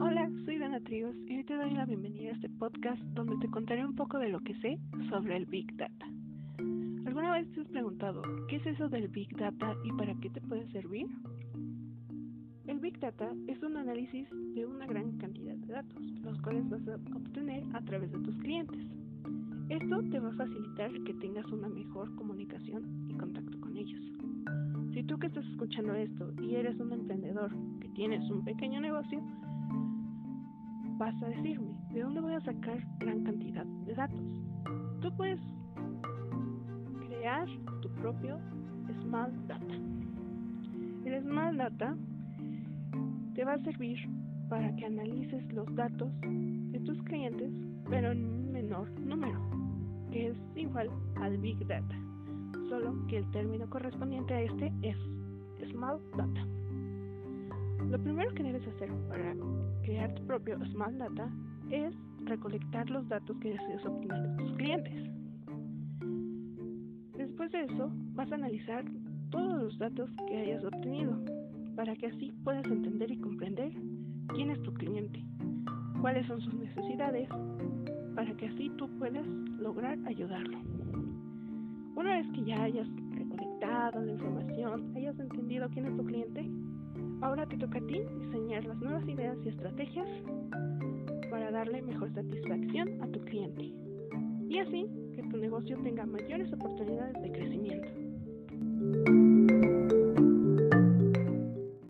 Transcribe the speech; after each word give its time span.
Hola 0.00 0.28
trigos, 0.84 1.14
y 1.28 1.36
hoy 1.36 1.44
te 1.44 1.54
doy 1.54 1.70
la 1.70 1.86
bienvenida 1.86 2.30
a 2.30 2.34
este 2.34 2.48
podcast 2.48 3.00
donde 3.14 3.36
te 3.36 3.48
contaré 3.48 3.84
un 3.84 3.94
poco 3.94 4.18
de 4.18 4.28
lo 4.28 4.40
que 4.40 4.54
sé 4.56 4.78
sobre 5.08 5.36
el 5.36 5.46
Big 5.46 5.74
Data. 5.76 6.06
¿Alguna 7.06 7.32
vez 7.32 7.50
te 7.52 7.60
has 7.60 7.68
preguntado 7.68 8.22
qué 8.48 8.56
es 8.56 8.66
eso 8.66 8.88
del 8.88 9.08
Big 9.08 9.34
Data 9.36 9.74
y 9.84 9.92
para 9.92 10.14
qué 10.16 10.30
te 10.30 10.40
puede 10.40 10.68
servir? 10.72 11.06
El 12.66 12.80
Big 12.80 12.98
Data 12.98 13.30
es 13.46 13.62
un 13.62 13.76
análisis 13.76 14.28
de 14.54 14.66
una 14.66 14.86
gran 14.86 15.16
cantidad 15.18 15.54
de 15.54 15.72
datos, 15.72 16.02
los 16.22 16.40
cuales 16.42 16.68
vas 16.68 16.86
a 16.88 16.96
obtener 17.16 17.64
a 17.74 17.80
través 17.82 18.10
de 18.10 18.18
tus 18.18 18.36
clientes. 18.38 18.84
Esto 19.68 20.02
te 20.10 20.18
va 20.18 20.28
a 20.30 20.36
facilitar 20.36 20.92
que 21.04 21.14
tengas 21.14 21.46
una 21.46 21.68
mejor 21.68 22.14
comunicación 22.16 23.06
y 23.08 23.14
contacto 23.14 23.60
con 23.60 23.76
ellos. 23.76 24.02
Si 24.92 25.04
tú 25.04 25.18
que 25.18 25.28
estás 25.28 25.46
escuchando 25.46 25.94
esto 25.94 26.32
y 26.42 26.56
eres 26.56 26.78
un 26.80 26.92
emprendedor 26.92 27.52
que 27.80 27.88
tienes 27.90 28.28
un 28.30 28.44
pequeño 28.44 28.80
negocio, 28.80 29.22
vas 30.96 31.14
a 31.22 31.28
decirme, 31.28 31.74
¿de 31.92 32.00
dónde 32.00 32.20
voy 32.20 32.34
a 32.34 32.40
sacar 32.40 32.78
gran 32.98 33.24
cantidad 33.24 33.66
de 33.86 33.94
datos? 33.94 34.20
Tú 35.00 35.14
puedes 35.16 35.40
crear 37.06 37.46
tu 37.82 37.88
propio 37.94 38.38
Smart 39.02 39.32
Data. 39.46 39.74
El 41.04 41.22
Smart 41.22 41.56
Data 41.56 41.96
te 43.34 43.44
va 43.44 43.54
a 43.54 43.58
servir 43.64 43.98
para 44.48 44.74
que 44.76 44.86
analices 44.86 45.52
los 45.52 45.72
datos 45.74 46.10
de 46.20 46.80
tus 46.80 47.02
clientes, 47.04 47.50
pero 47.88 48.12
en 48.12 48.24
un 48.24 48.52
menor 48.52 48.88
número, 49.00 49.40
que 50.10 50.28
es 50.28 50.36
igual 50.56 50.90
al 51.16 51.38
Big 51.38 51.66
Data 51.66 51.96
solo 52.68 53.06
que 53.08 53.18
el 53.18 53.30
término 53.30 53.68
correspondiente 53.68 54.34
a 54.34 54.42
este 54.42 54.72
es 54.82 54.96
Small 55.70 56.00
Data. 56.16 56.33
Lo 57.94 58.02
primero 58.02 58.34
que 58.34 58.42
debes 58.42 58.66
hacer 58.66 58.90
para 59.08 59.36
crear 59.84 60.12
tu 60.16 60.26
propio 60.26 60.58
Small 60.72 60.98
Data 60.98 61.30
es 61.70 61.94
recolectar 62.24 62.90
los 62.90 63.08
datos 63.08 63.36
que 63.36 63.52
deseas 63.52 63.86
obtener 63.86 64.20
de 64.20 64.36
tus 64.36 64.56
clientes. 64.56 65.10
Después 67.16 67.52
de 67.52 67.60
eso, 67.62 67.92
vas 68.14 68.32
a 68.32 68.34
analizar 68.34 68.84
todos 69.30 69.62
los 69.62 69.78
datos 69.78 70.10
que 70.26 70.36
hayas 70.36 70.64
obtenido 70.64 71.16
para 71.76 71.94
que 71.94 72.08
así 72.08 72.34
puedas 72.42 72.66
entender 72.66 73.12
y 73.12 73.16
comprender 73.16 73.72
quién 74.34 74.50
es 74.50 74.60
tu 74.64 74.74
cliente, 74.74 75.22
cuáles 76.00 76.26
son 76.26 76.40
sus 76.40 76.54
necesidades, 76.54 77.28
para 78.16 78.34
que 78.34 78.48
así 78.48 78.72
tú 78.76 78.88
puedas 78.98 79.24
lograr 79.60 79.96
ayudarlo. 80.06 80.58
Una 81.94 82.16
vez 82.16 82.26
que 82.32 82.42
ya 82.42 82.60
hayas 82.60 82.88
recolectado 83.12 84.02
la 84.02 84.10
información, 84.10 84.96
hayas 84.96 85.16
entendido 85.20 85.68
quién 85.70 85.86
es 85.86 85.96
tu 85.96 86.04
cliente, 86.04 86.50
ahora 87.24 87.46
te 87.46 87.56
toca 87.56 87.78
a 87.78 87.86
ti 87.86 88.02
diseñar 88.20 88.64
las 88.66 88.78
nuevas 88.80 89.08
ideas 89.08 89.36
y 89.44 89.48
estrategias 89.48 90.06
para 91.30 91.50
darle 91.50 91.80
mejor 91.82 92.12
satisfacción 92.14 93.02
a 93.02 93.08
tu 93.08 93.20
cliente 93.20 93.72
y 94.48 94.58
así 94.58 94.86
que 95.16 95.22
tu 95.22 95.38
negocio 95.38 95.76
tenga 95.82 96.04
mayores 96.04 96.52
oportunidades 96.52 97.20
de 97.22 97.32
crecimiento. 97.32 99.23